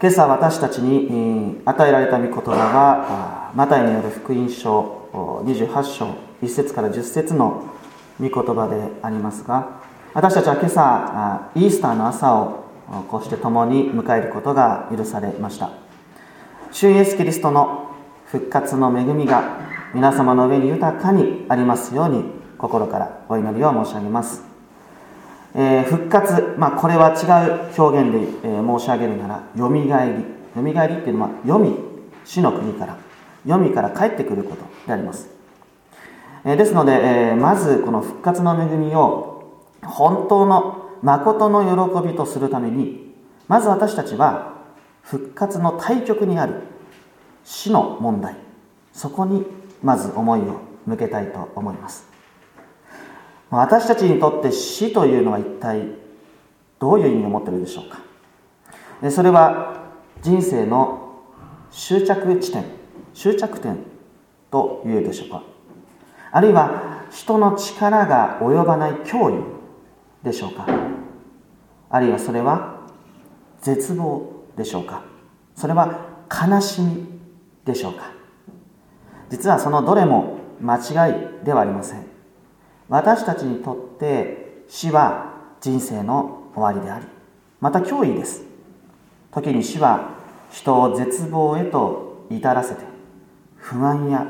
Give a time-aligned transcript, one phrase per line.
[0.00, 5.08] 今朝私たちに与えられた御言葉はマタイによる福音書
[5.44, 7.64] 28章1節から10節の
[8.20, 9.80] 御言葉でありますが
[10.14, 12.64] 私たちは今朝イースターの朝を
[13.08, 15.72] こうして共に迎えることが許されました。
[16.70, 17.90] 主イエスキリストの
[18.26, 19.58] 復活の恵みが
[19.94, 22.22] 皆様の上に豊かにありますように
[22.56, 24.44] 心からお祈りを申し上げます、
[25.60, 30.14] えー、復活、まあ、これは違う表現で、えー、申し上げるならよみがえり。
[30.54, 31.76] よみがえりっていうのは読み
[32.24, 32.96] 死の国から
[33.44, 35.28] 読みから帰ってくることであります、
[36.44, 36.92] えー、ですので、
[37.32, 41.62] えまずこの復活の恵みを本当の誠の
[42.02, 43.12] 喜びとするために
[43.48, 44.62] まず私たちは
[45.02, 46.54] 復活の対極にある
[47.44, 48.36] 死の問題。
[48.92, 49.44] そこに
[49.82, 52.07] まず思いを向けたいと思います。
[53.50, 55.82] 私たちにとって死というのは一体
[56.78, 59.10] どういう意味を持っているでしょうか。
[59.10, 59.84] それは
[60.22, 61.22] 人生の
[61.70, 62.64] 終着地点
[63.14, 63.78] 終着点
[64.50, 65.42] と言えるでしょうか。
[66.30, 69.42] あるいは人の力が及ばない脅威
[70.22, 70.66] でしょうか。
[71.90, 72.80] あるいはそれは
[73.60, 75.02] 絶望でしょうか。
[75.56, 77.06] それは悲しみ
[77.64, 78.12] でしょうか。
[79.30, 82.07] 実はそのどれも間違いではありません。
[82.88, 87.06] 私たちにとって死は人生の終わりであり
[87.60, 88.44] また脅威です。
[89.30, 90.14] 時に死は
[90.50, 92.82] 人を絶望へと至らせて
[93.56, 94.26] 不安や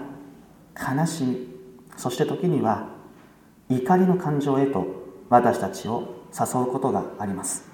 [0.74, 1.48] 悲しみ
[1.96, 2.88] そして時には
[3.68, 4.86] 怒りの感情へと
[5.28, 7.68] 私たちを誘うことがあります。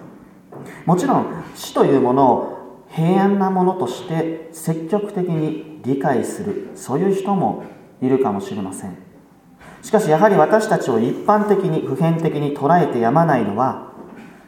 [0.87, 7.65] もちろん死というものを平安なものとして積極的に理解するそういう人も
[8.01, 9.14] いるかもしれません。
[9.85, 13.93] しかしやはり私たちを一般的に普遍的に捉えてやまないのは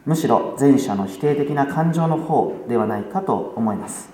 [0.03, 4.09] むしろ前者の否定的な感情の方ではないかと思います。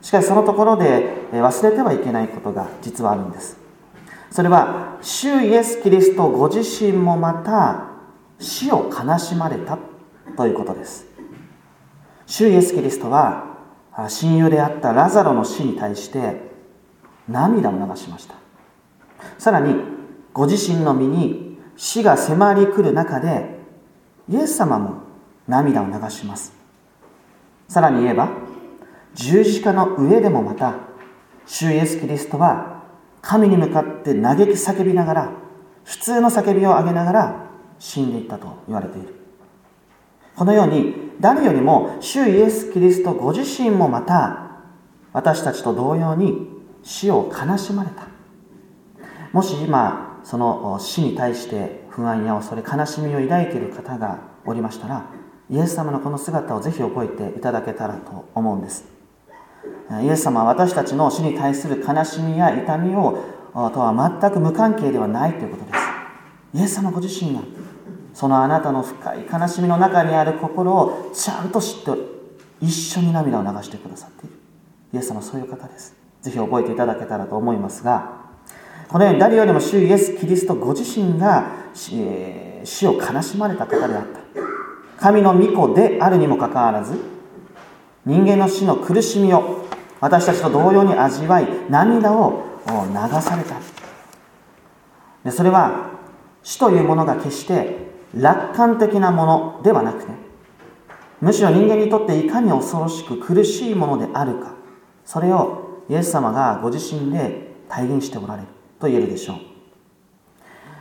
[0.00, 3.58] しかしそのところで忘れてはいけないことが実はあるんです。
[4.30, 7.90] それは主イエス・キリストご自身もまた
[8.38, 9.78] 死を悲しまれた
[10.38, 11.06] ということです。
[12.24, 13.58] 主イエス・キリストは
[14.08, 16.50] 親友であったラザロの死に対して
[17.28, 18.36] 涙を流しました。
[19.36, 19.93] さらに
[20.34, 23.60] ご自身の身に死が迫り来る中で
[24.28, 25.02] イエス様も
[25.46, 26.52] 涙を流します。
[27.68, 28.30] さらに言えば
[29.14, 30.74] 十字架の上でもまた
[31.46, 32.82] 主イエス・キリストは
[33.22, 35.32] 神に向かって嘆き叫びながら
[35.84, 39.14] 普通の叫びを上げながら死んでいったと言われている。
[40.34, 44.50] このように誰よりも主イエス・キリストご自身もまた
[45.12, 46.48] 私たちと同様に
[46.82, 48.08] 死を悲しまれた。
[49.32, 55.06] もし今その死に対して不安や恐れ悲しみを抱いている方がおりましたら
[55.50, 58.86] イエス様のこの姿をぜひ覚えていただけたらと思うんです。
[60.02, 63.18] イエス様は私たちの死に対する悲しみや痛みを
[63.52, 65.78] とは全く無関係ではないということです。
[66.54, 67.42] イエス様ご自身が
[68.14, 71.90] そのあなたの深い悲しみの中にある心をちゃんと知って
[72.62, 74.36] 一緒に涙を流してくださっている。
[74.94, 75.94] イエス様そういう方です。
[76.22, 78.23] ぜひ覚えていただけたらと思いますが
[78.88, 84.20] このように誰よりも主イエス・キリストご自身が死を悲しまれた方であった。
[84.96, 86.94] 神の御子であるにもかかわらず
[88.06, 89.66] 人間の死の苦しみを
[90.00, 93.56] 私たちと同様に味わい涙を流された。
[95.24, 95.90] でそれは
[96.42, 100.12] 死というものが決して楽観的なものではなくて
[101.20, 104.54] むしろ人間にとっていかに恐ろしく苦しいものであるか
[105.04, 108.48] それをイエス様がご自身で体現しておられる。
[108.84, 109.36] と言えるでしょう。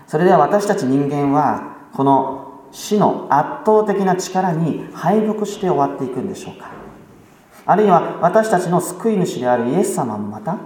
[0.08, 6.70] それでは私たち人間はこの死の圧倒的な力に敗北して終わっていくんでしょうか。
[7.66, 10.58] あるいは私たちの救い主であるイエス様もまた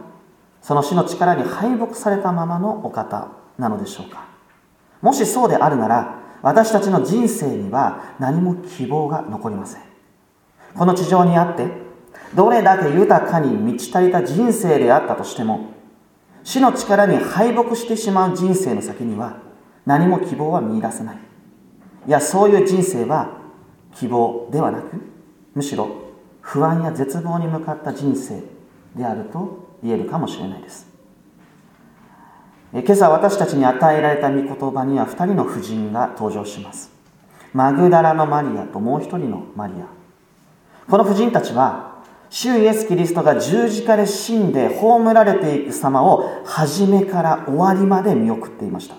[0.62, 3.28] その死の力に敗北されたままのお方
[3.59, 4.25] なのでしょうか。
[5.02, 9.81] もしそうであるなら私たちの人生には何も希望が残りません。
[10.75, 11.68] この地上にあって
[12.34, 15.76] どれだけ豊かに満ち足りた人生であったとしても
[16.47, 19.41] 死の力に敗北してしまう人生の先には
[19.85, 21.17] 何も希望は見いだせない。
[22.07, 23.41] いやそういう人生は
[23.94, 24.91] 希望ではなく
[25.53, 25.89] むしろ
[26.39, 28.41] 不安や絶望に向かった人生
[28.95, 30.88] であると言えるかもしれないです。
[32.71, 36.94] 今朝私たちに与えられた御言葉には2人の婦人が登場します。
[37.53, 39.85] マグダラのマリアともう一人のマリア。
[40.89, 41.87] この婦人たちは
[42.29, 48.95] 主イエス・キリストが十字架で死んで葬られていく様を初めから終わりまで見送っていました。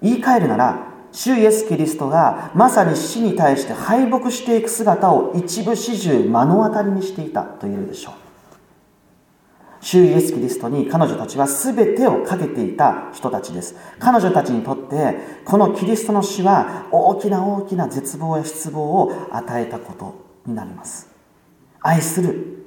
[0.00, 8.14] 言い換えるなら主イエス・キリストがまさに死に対して敗北していく姿を一部始終目の当たりにしていたと言えるでしょう。
[9.80, 13.76] 主イエス・キリストに彼女たちは全てをかけていた人たちです。
[13.98, 20.14] 彼女たちにとってこのキリストの死は大きな大きな絶望や失望を与えたこと
[20.46, 21.13] になります。
[21.84, 22.64] 愛する。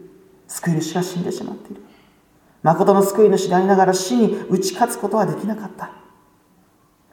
[0.47, 1.81] 救い主が死んでしまっている。
[2.61, 5.91] 誠の救い主でありながら死に打ち勝つことはできなかった。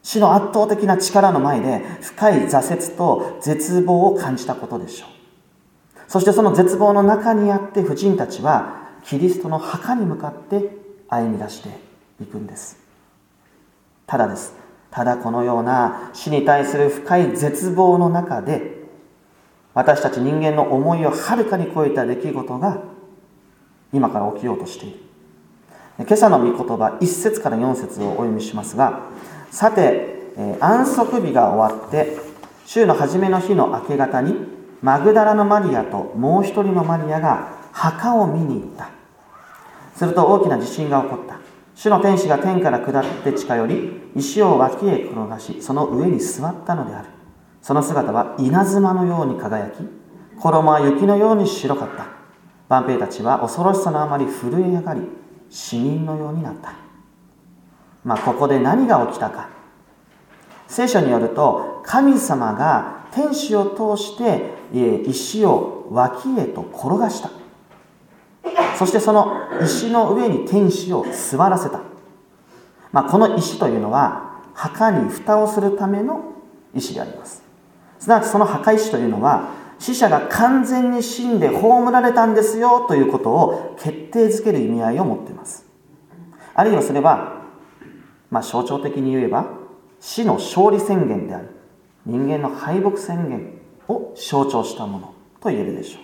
[0.02, 5.08] 死の圧倒的な力の前で深い挫折と絶望を感じたことでしょう。
[6.06, 10.76] そしてその絶望の中にあって婦人たちはキリストの墓に向かって
[11.08, 11.70] 歩み出して
[12.22, 12.76] いくんです。
[14.06, 14.54] ただです。
[14.90, 18.83] ただこのような死に対する深い絶望の中で
[19.74, 22.82] 私たち人間の思いをはるかに超えた出来事が
[23.92, 24.96] 今から起きようとしている。
[25.98, 29.02] 今朝の御言葉1節から4節をお読みしますが
[29.52, 32.16] さて、え安息日が終わって
[32.66, 34.34] 週の初めの日の明け方に
[34.82, 38.90] マグダラのマリアともう一人のマリアが墓を見に行った。
[39.96, 41.38] すると大きな地震が起こった。
[41.74, 47.13] 主の天使が天から下って近寄り石を脇へ転がしその上に座ったのである。
[47.64, 49.78] その姿は稲妻のように輝き
[50.38, 52.08] 衣は雪のように白かった。
[52.68, 55.00] 万兵たちは恐ろしさのあまり震え上がり
[55.48, 56.74] 死人のようになった。
[58.04, 59.48] まあ、ここで何が起きたか。
[60.66, 64.52] 聖書によると神様が天使を通して
[65.08, 67.30] 石を脇へと転がした。
[68.76, 71.80] そしてその石の上に天使を座らせた、
[72.92, 76.34] まあ、この石というのは墓に蓋をするための
[76.74, 77.42] 石であります。
[78.04, 79.48] すなわちその墓石というのは
[79.78, 85.64] 死者が完全に死んで葬られたんですよということを決定づける意味合いを持っています。
[86.54, 87.40] あるいはそれは
[88.30, 89.46] まあ、象徴的に言えば
[90.00, 91.46] 死の勝利宣言であり
[92.04, 93.58] 人間の敗北宣言
[93.88, 95.98] を象徴したものと言えるでしょ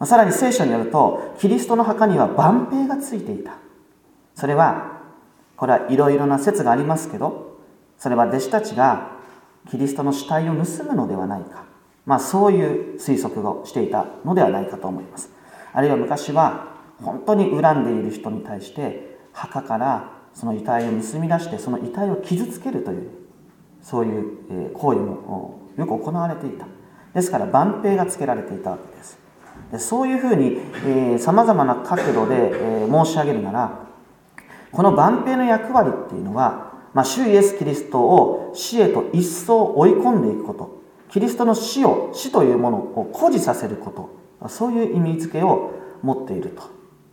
[0.00, 3.56] う、さらに聖書によるとキリストの墓には万兵がついていた。
[4.34, 5.00] それは
[5.56, 7.56] これはいろいろな説がありますけど
[7.96, 9.12] それは弟子たちが
[9.70, 11.64] キリストの死体を盗むのではないか。
[12.06, 15.30] まあそういう推測をしていたのではないかと思います。
[15.72, 16.68] あるいは昔は
[17.02, 23.10] 本当に恨んでいる人に対して墓からその遺体を盗み出してその遺体を傷つけるという
[23.82, 26.66] そういう行為もよく行われていた。
[27.14, 29.18] ですから万兵がつけられていたわけです。
[29.72, 32.50] でそういうふうにさまざまな角度で、
[32.82, 33.84] えー、申し上げるなら
[34.74, 40.82] この万兵の役割っていうのは、まあ、主イエス・キリストを死へと一層追い込んでいくこと。
[41.10, 44.48] キリストの死を死というものを誇示させること。
[44.48, 46.62] そういう意味付けを持っていると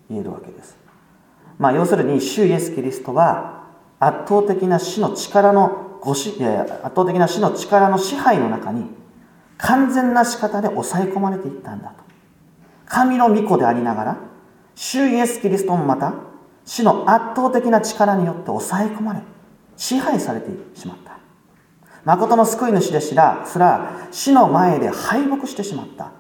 [0.10, 0.78] 言えるわけです。
[1.58, 3.64] まあ、要するに主イエス・キリストは
[4.00, 8.86] 圧倒的な死の力のごし圧倒的な死の力の支配の中に
[9.58, 12.04] 完全な仕方で抑え込まれていったんだと。
[12.86, 14.18] 神の御子でありながら
[14.76, 16.14] 主イエス・キリストもまた
[16.66, 19.22] 死の圧倒的な力によって抑え込まれ
[19.82, 20.48] 支配されて
[20.80, 21.18] しまった
[22.06, 26.12] 誠の救い主ですらすら死の前で敗北してしまった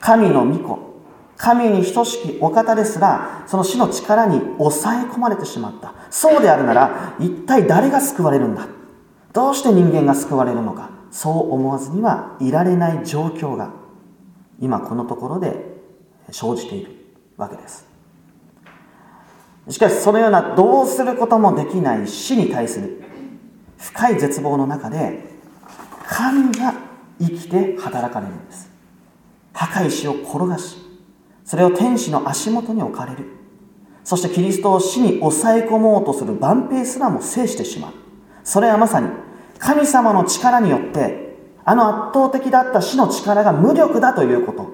[0.00, 0.90] 神の御子
[1.36, 5.94] 神に等しきお方ですら、その死の力に抑え込まれてしまった。
[6.10, 8.68] そうであるなら、一体誰が救われるんだ？
[9.32, 10.90] どうして人間が救われるのか？
[11.10, 13.72] そう思わずにはいられない状況が、
[14.60, 15.80] 今このところで
[16.30, 16.92] 生じている
[17.38, 17.86] わけです。
[19.68, 23.02] しかし、そのようなどうすることもできない死に対する
[23.78, 25.30] 深い絶望の中で、
[26.06, 26.74] 神が
[27.20, 28.70] 生きて働かれるんです。
[29.52, 30.76] 墓石を転がし、
[31.44, 33.24] それを天使の足元に置かれる。
[34.04, 37.92] そしてキリストを死に抑え込もうとする万兵すらも制してしまう。
[38.42, 39.08] それはまさに
[39.58, 44.70] 神様の力によってあの圧倒的だった死の力が無力だということ。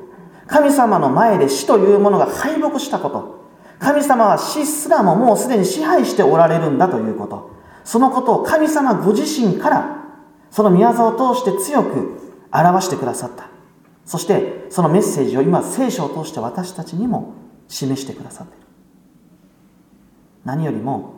[0.46, 3.45] 神様の前で死というものが敗北したこと。
[3.78, 7.50] 神様は死すらももうすでに支配しておられるんだということ。
[7.84, 10.04] そのことを神様ご自身から
[10.50, 12.18] その宮沢を通して強く
[12.52, 13.48] 表してくださった。
[14.04, 17.34] そしてそのメッセージを今聖書を通して私たちにも
[17.68, 18.66] 示してくださっている。
[20.44, 21.14] 何よりも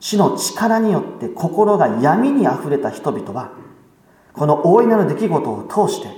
[0.00, 3.52] 死の力によって心が闇にあふれた人々は
[4.32, 6.08] この大いなる出来事を通して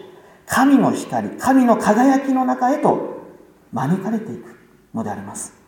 [0.47, 3.23] 神の光神の輝きの中へと
[3.73, 4.57] 招かれていく
[4.95, 5.64] のであります。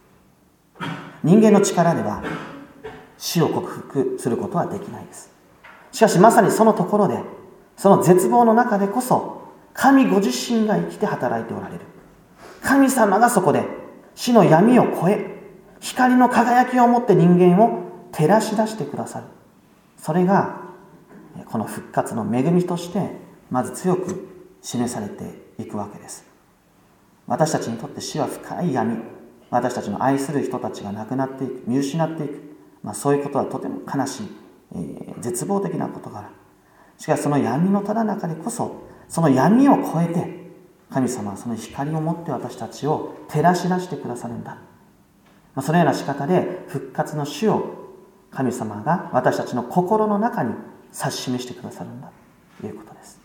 [1.22, 2.22] 人間の力では
[3.18, 5.30] 死を克服することはできないです。
[5.92, 7.20] しかしまさにそのところで
[7.76, 9.42] その絶望の中でこそ
[9.74, 11.80] 神ご自身が生きて働いておられる。
[12.62, 13.64] 神様がそこで
[14.14, 15.36] 死の闇を越え
[15.80, 19.26] 光の輝きを持って人間を照らし出してくださる。
[19.98, 20.60] それが
[21.46, 23.10] この復活の恵みとして
[23.50, 24.26] まず強く
[24.62, 26.26] 示されていくわけです。
[27.26, 29.15] 私たちにとって死は深い闇。
[29.50, 32.40] 私たちの愛する人たちが亡くなっていく見失っていく、
[32.82, 34.26] まあ、そういうことはとても悲しい、
[34.74, 36.30] えー、絶望的な事柄
[36.98, 40.46] しかしその闇のただ中でこそその闇を超えて
[40.90, 44.60] 神様はその光を持って私たちを照らし出してくださるんだ、ま
[45.56, 47.86] あ、そのような仕方で復活の主を
[48.30, 50.54] 神様が私たちの心の中に
[50.92, 52.10] 指し示してくださるんだ。
[52.60, 53.20] ということです。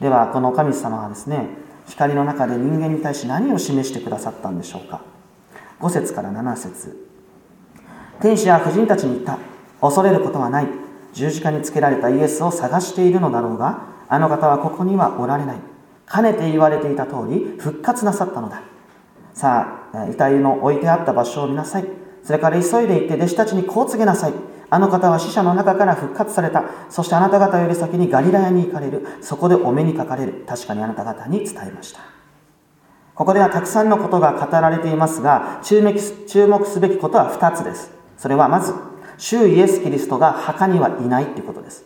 [0.00, 1.48] ではこの神様はですね
[1.86, 5.13] 光の中で人間に対し何を示してくださったんでしょうか。
[5.80, 6.96] 5節から7節。
[8.20, 9.38] 天使や婦人たちに言った。
[9.80, 10.68] 恐れることはない。
[11.12, 15.56] 十字架につけられたイエスを探しているのだろうがあの方はここにはおられない。
[16.06, 18.62] かねて言われていた通り復活なさったのだ。
[19.32, 21.86] さあ遺体の置いてあった場所を見なさい。
[22.22, 24.32] それから急いで行って弟子たちにこう告げなさい。
[24.70, 26.64] あの方は死者の中から復活された。
[26.88, 29.06] そしてあなた方より先にガリラヤに行かれる。
[29.20, 30.44] そこでお目にかかれる。
[30.48, 32.00] 確かにあなた方に伝えました。
[33.14, 35.94] ここではたくさんのことが語られていますが注目
[36.26, 37.92] 注目すべきことは2つです。
[38.16, 38.74] それはまず
[39.18, 41.84] 主イエス・キリストが墓にはいないということです。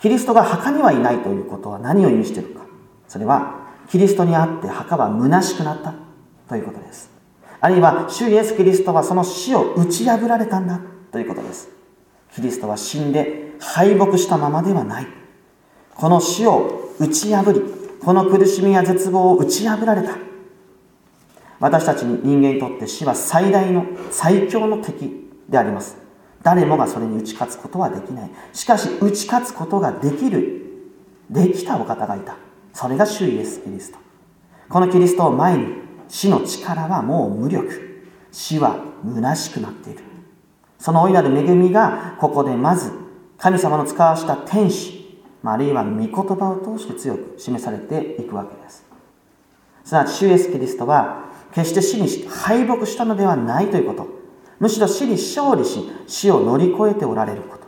[0.00, 2.66] キリストが墓にはいないということは何を意味しているか。
[3.06, 5.94] それはキリストにあって墓は虚しくなった
[6.48, 7.10] ということです。
[7.60, 10.80] あるいは主イエス・キリストはその死を打ち破られたんだ
[11.12, 11.68] ということです。
[12.34, 15.06] キリストは死んで敗北したままではない。
[15.94, 17.62] この死を打ち破り
[18.04, 20.33] この苦しみや絶望を打ち破られた。
[21.60, 25.96] 私たちに人間にとって死は最大の最強の敵であります。
[26.42, 28.30] 誰もがそれに打ち勝つことはできない。
[28.52, 30.62] しかし打ち勝つことができる
[31.30, 32.36] できたお方がいた。
[32.72, 33.98] それが主イエス・キリスト。
[34.68, 35.66] このキリストを前に
[36.08, 38.04] 死の力はもう無力。
[38.30, 40.00] 死は虚しくなっている。
[40.78, 42.92] その大いなる恵みがここでまず
[43.38, 48.84] 神様の使わした天使あるいは御言葉を通して強く示されていくわけです。
[49.84, 54.08] すなわち主イエス・キリストは決して死に敗北したのではないということ。
[54.58, 57.64] むしろ死に勝利し死を乗り越えておられること。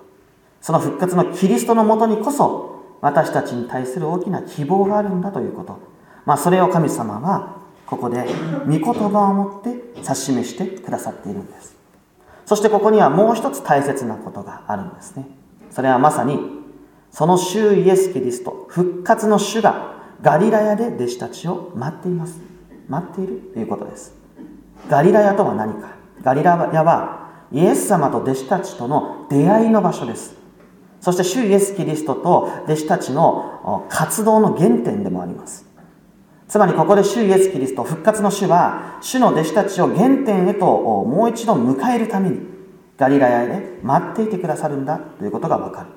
[0.61, 5.78] その復活のキリストのもとにこそ私たちに対する大きな希望があるんだということ。
[6.25, 8.26] まあそれを神様はここで
[8.66, 11.76] 御言葉を持って指し示してくださっているんです。
[12.45, 15.28] そしてここにはもう一つ大切なことがあるんですね。
[15.71, 16.40] それはまさに
[17.12, 22.56] その主イエス・キリスト復活の主がガリラヤで弟子たちを待っています。
[22.88, 24.14] 待っているということです。
[24.88, 25.97] ガリラヤとは何か。
[26.23, 30.35] ガリラヤはイエス様と弟子たちとの出会いの場所です。
[31.00, 35.66] そして主イエス・キリストと弟子たちの活動の原点でもあります。
[36.49, 42.40] つまりここで主イエス・キリスト復活の主は主の弟子たちを原点へともう一度迎えるために
[42.97, 45.88] ガリラヤで待っていてくださるんだということがわかる。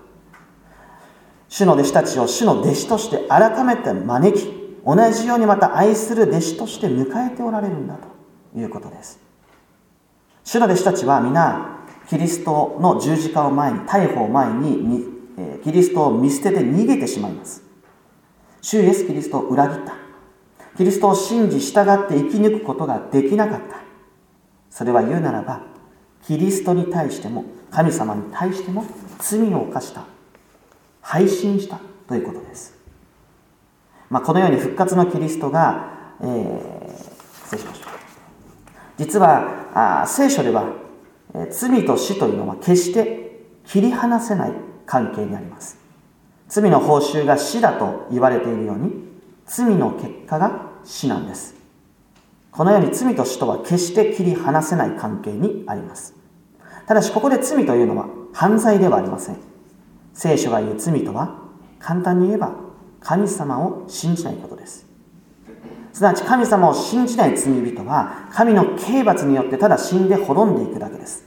[1.47, 4.58] 主の弟子たちを主の弟子として改めて招き
[4.95, 7.95] 同じようにまた愛する弟子として迎えておられるんだ
[8.53, 9.19] ということです。
[10.43, 15.05] 主の弟子たちは皆キリストの十字架を前に逮捕を前に
[15.63, 17.61] キリストを見捨てて逃げてしまいます。
[18.61, 19.93] 主イエスキリストを裏切った。
[20.75, 23.75] キリストを信じ従って生き抜くことができなかった。
[24.71, 25.61] それは言うならば
[26.25, 28.83] キリストに対しても神様に対しても
[29.19, 30.05] 罪を犯した。
[31.01, 32.75] 配信したということです、
[34.09, 37.89] まあ、このように復活のキリストが、えー、失礼しました。
[38.97, 40.73] 実はあ聖書では
[41.35, 44.53] え罪と死というのは決して切り離せない
[44.85, 45.77] 関係にあります。
[46.47, 48.91] 罪の報酬が死だと言われているように
[49.45, 51.55] 罪の結果が死なんです。
[52.51, 56.15] このように罪と死とは決して切り離せない関係にあります。
[56.87, 59.37] ただしここで罪というのは犯罪ではありません。
[60.13, 61.43] 聖書が言う罪とは
[61.77, 62.68] 簡単に言えば
[63.01, 64.85] 神様を信じないことです。
[65.93, 71.25] すなわち神様を信じない罪人は神の刑罰によってただ死んで滅んでいくだけです。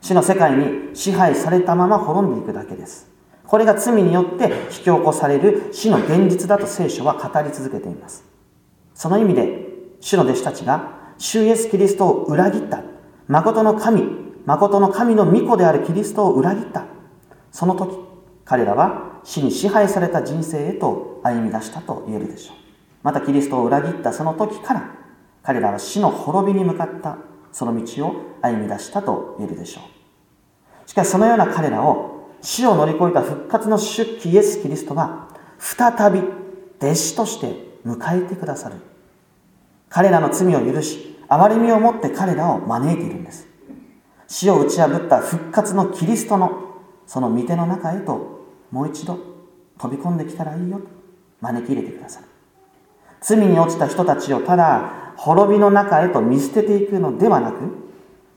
[0.00, 3.08] 死の世界に支配されたまま滅んでいくだけです。
[3.46, 8.24] これが罪によって引き起こされる死の現実だと聖書は語り続けています。
[8.94, 9.66] その意味で
[10.00, 12.82] 主の弟子たちが主イエス・キリストを裏切った。
[13.28, 14.04] 誠の神
[14.46, 16.86] 誠の神の御子であるキリストを裏切った。
[17.52, 17.98] その時
[18.44, 22.56] 彼らは死に支配された人生へと歩み出したと言えるでしょう。
[23.02, 24.94] またキリストを裏切ったその時から
[25.42, 27.16] 彼らは死の滅びに向かった
[27.52, 30.88] その道を歩み出したと言えるでしょう。
[30.88, 36.20] しかしそのような彼らを死を乗り越えた復活の主イエス・キリストが再び
[36.78, 38.76] 弟子として迎えてくださる。
[39.88, 43.46] 彼らの罪を許し憐れみを持って彼らを招いているんです。
[44.26, 48.39] 死を打ち破った復活のキリストのその御手の中へと
[48.70, 49.18] もう一度
[49.78, 50.84] 飛び込んできたらいいよと
[51.40, 52.26] 招き入れてくださる。
[53.20, 57.58] 罪に落ちた人たちをただ滅びの中へと見捨てていくのではなく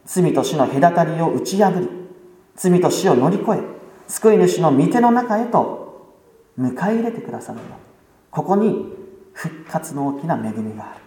[0.06, 1.88] 罪と死の隔たりを打ち破り
[2.56, 3.60] 罪と死を乗り越え
[4.08, 6.18] 救い主の御手の中へと
[6.60, 7.64] 迎え入れてくださるの
[8.30, 8.94] ここに
[9.32, 11.04] 復活の大きな恵みがある。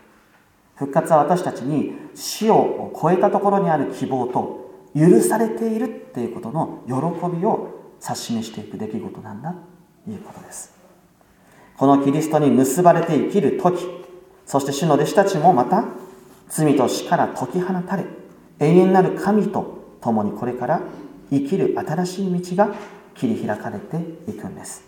[0.77, 6.95] 復活は私たちに死を超えたところにある希望と許されているっていうことの喜
[7.37, 7.76] びを
[8.07, 9.55] 指し示していく出来事なんだ
[10.05, 10.75] ということです。
[11.77, 13.87] このキリストに結ばれて生きる時
[14.47, 15.85] そして主の弟子たちもまた
[16.49, 18.05] 罪と死から解き放たれ
[18.59, 20.81] 永遠なる神と共にこれから
[21.31, 22.75] 生きる新しい道が
[23.15, 23.97] 切り開かれて
[24.31, 24.85] いくんです。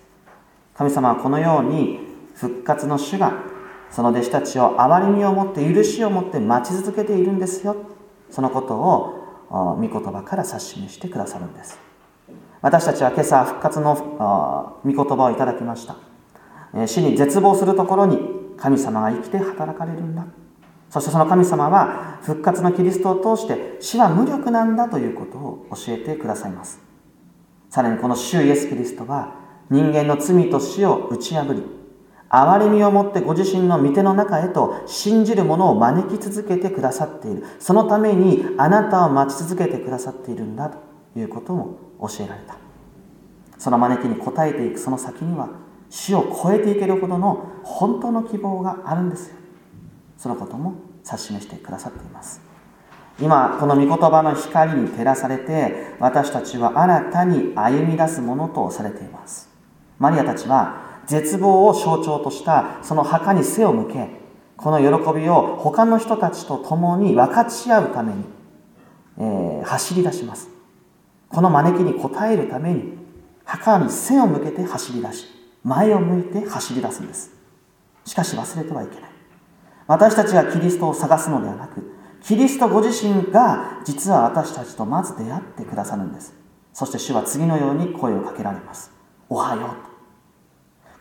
[0.75, 1.99] 神様はこのように
[2.35, 3.33] 復活の主が
[3.91, 7.77] その弟子たちを憐れみを持って許しを持って待ち続けているんですよ。
[8.31, 11.88] そのことを御言葉から指し示してくださるんです。
[12.61, 15.97] 私たちは今朝復活の御言葉をいただきました。
[16.87, 18.19] 死に絶望するところに
[18.57, 20.27] 神様が生きて働かれるんだ。
[20.91, 26.81] そしてその神様は復活のキリストを通して死は無力なんだということを教えてくださいます。
[27.71, 29.35] さらにこの主イエス・キリストは
[29.71, 31.63] 人間の罪と死を打ち破り
[32.31, 37.45] 憐れみをもってご自身の御手の中へと信じる者を招き続けてくださっている。
[37.61, 40.88] そのためにあなたを待ち続けてくださっているんだと。
[41.17, 42.57] いうことも教えられた。
[43.59, 45.49] その招きに応えていくその先には
[45.91, 49.37] 死を超えていけるほどの本当の希望があるんですよ。
[50.17, 50.75] そのことも
[51.05, 52.41] 指し示してくださっています。
[53.21, 59.49] 今この御言葉の光に照らされて私たちは新たに歩み出すものとされています。
[59.99, 64.09] マリアたちは絶望を象徴としたその墓に背を向け
[64.57, 68.25] この喜びを他の人たちと共に分かち合うために、
[69.19, 70.58] えー、走り出します。
[71.31, 72.97] この招きに応えるために
[73.45, 75.27] 墓に背を向けて走り出し
[75.63, 77.31] 前を向いて走り出すんです。
[78.05, 79.11] しかし忘れてはいけない。
[79.87, 81.93] 私たちがキリストを探すのではなく
[82.23, 86.35] キリストご自身が実は私たちとまず出会ってくださるんです。
[86.73, 88.93] そして主は次のように声をかけられます。
[89.29, 89.69] おはよう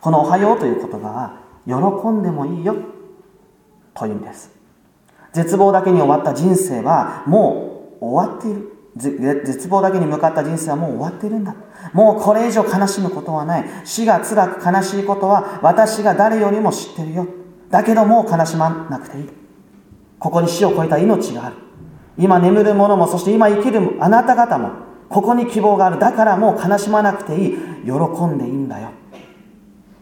[0.00, 2.76] この「おはよう」という言葉は喜んでもいいよ
[3.94, 4.50] というんです。
[5.32, 8.77] 絶望だけに終わった人生はもう終わっている。
[8.98, 11.54] 絶望だけに向かった人生はもう終わっているんだ。
[11.92, 13.64] もうこれ以上悲しむことはない。
[13.84, 17.26] 死が辛く悲しいことは私が誰よりも知ってるよ。
[17.70, 19.28] だけどもう悲しまなくていい。
[20.18, 21.56] ここに死を超えた命がある。
[22.18, 24.70] 今眠る者もそして今生きるあなた方も
[25.08, 25.98] ここに希望がある。
[25.98, 27.58] だからもう悲しまなくていい。
[27.84, 27.92] 喜
[28.26, 28.90] んでいいんだよ。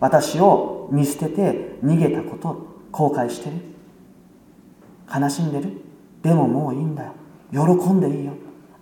[0.00, 3.56] 私を見捨てて逃げたこと後悔してる。
[5.14, 5.70] 悲しんでる。
[6.22, 7.12] でももういいんだよ。
[7.52, 8.32] 喜んでいいよ。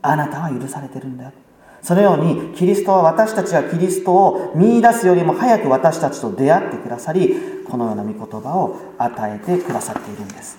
[0.07, 1.33] あなたは許されてるんだよ。
[1.81, 7.35] そのようにキリストは私たちがキリストを見いだすよりも早く私たちと出会ってくださり
[7.69, 10.59] このような御言葉を与えてくださっているんです。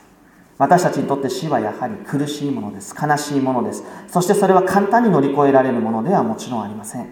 [0.58, 2.96] 私たちにとって死はやはり苦しいものです。
[3.00, 3.84] 悲しいものです。
[4.08, 7.08] そしてそれは簡単に乗り越えられるものではもちろんありません。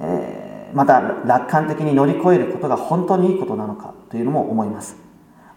[0.00, 5.07] えー、また楽観的に乗り越えることが本当にいいことなのかというのも思います。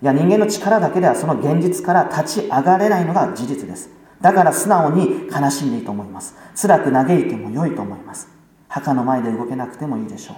[0.02, 3.90] いや人間の力だけではその現実から立ち上がれないのが事実です。
[4.20, 6.36] だから素直に悲しんでいいと思います。
[6.60, 8.30] 辛く嘆いても良いと思います。
[8.68, 10.38] 墓の前で動けなくてもいいでしょう。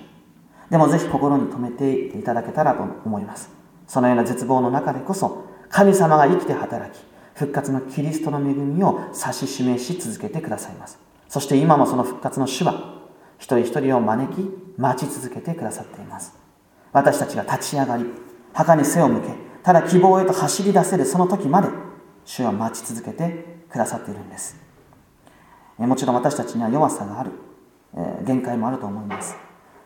[0.69, 3.51] でもぜひ心に留めていただけたらと思います。
[3.87, 7.03] そのような絶望の中でこそ神様が生きて働き
[7.35, 10.99] 復活のキリストの恵みを指し示し続けてくださいます。
[11.27, 13.01] そして今もその復活の主は
[13.37, 16.33] 一人一人を招き待ち続けてくださっています。
[16.91, 18.05] 私たちが立ち上がり
[18.53, 21.69] 墓に背を向けただ希望へと走り出せるその時まで
[22.25, 24.57] 主は待ち続けてくださっているんです。
[25.77, 27.31] もちろん私たちには弱さがある。
[28.25, 29.35] 限界もあると思います。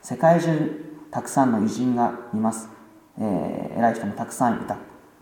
[0.01, 2.69] 世界中たくさんの偉人がいます、
[3.19, 4.77] えー、偉い人もたくさんいた。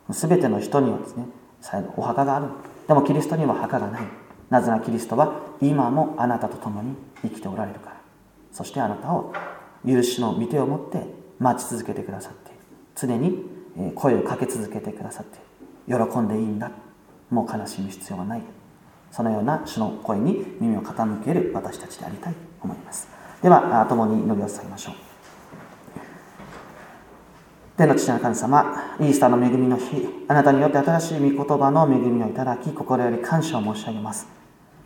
[0.09, 1.25] 全ての人にはですね
[1.61, 2.47] 最後お墓がある。
[2.87, 4.01] でもキリストには墓がない。
[4.49, 8.01] なぜならキリストは今もあなたと共に生きておられるから。
[8.51, 9.33] そしてあなたを
[9.85, 11.03] 許しの御手を持って
[11.39, 12.59] 待ち続けてくださっている
[12.95, 13.54] 常に
[13.95, 15.39] 声をかけ続けてくださって
[15.87, 16.71] 喜んでいいんだ。
[17.29, 18.41] もう悲しむ必要はない。
[19.11, 23.07] そのような主の声に耳を傾ける私たちでありたいと思います。
[23.41, 24.95] では共に祈りを捧げましょう。
[27.77, 34.27] 天の父の神様イースターの恵みの日あなたによって新しい御言葉の恵みをいただき心より感謝を申し上げます。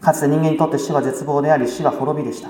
[0.02, 2.50] かつて人間にとって死は絶望であり死は滅びでした。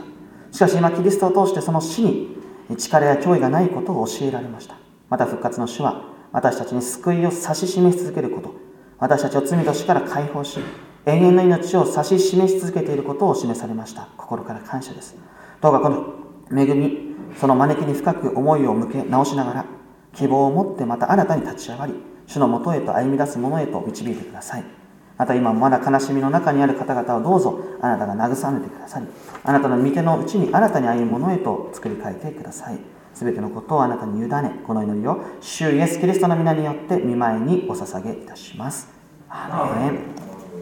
[0.52, 2.38] しかし今キリストを通してその死に
[2.78, 4.76] 力や脅威がないことを教えられました。
[5.10, 8.54] また復活の主は私たちに救いを指し示し続けること。
[9.00, 10.60] 私たちを罪と死から解放し
[11.06, 14.10] 永遠の命を指し示し続けていることを示されました。
[14.18, 15.16] 心から感謝です。
[15.62, 16.14] どうかこの
[16.52, 19.66] 恵みその招きに深く思いを向け直しながら
[20.14, 21.94] 希望を持ってまた新たに立ち上がり
[22.28, 24.64] 主のもとへと歩み出す者へと導いてください。
[25.18, 29.08] また今まだ悲しみの中にある方々をどうぞあなたが慰めてくださり
[29.44, 32.80] あなたの御手のうちに新たに歩む者へと作り変えてください。
[33.20, 38.88] すべてのことをあなたに委ねこの祈りを主イエス・キリストの皆によって見舞いにお捧げいたします。
[39.28, 40.29] アーメン。